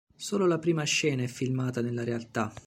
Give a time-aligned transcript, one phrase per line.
[0.15, 2.51] Solo la prima scena è filmata nella realtà.